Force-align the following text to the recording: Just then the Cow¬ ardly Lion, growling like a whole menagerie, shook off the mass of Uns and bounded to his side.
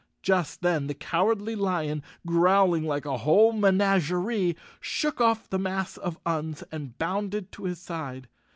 Just 0.23 0.63
then 0.63 0.87
the 0.87 0.95
Cow¬ 0.95 1.27
ardly 1.35 1.55
Lion, 1.55 2.01
growling 2.25 2.85
like 2.85 3.05
a 3.05 3.17
whole 3.17 3.53
menagerie, 3.53 4.55
shook 4.79 5.21
off 5.21 5.47
the 5.47 5.59
mass 5.59 5.95
of 5.95 6.17
Uns 6.25 6.63
and 6.71 6.97
bounded 6.97 7.51
to 7.51 7.65
his 7.65 7.79
side. 7.79 8.27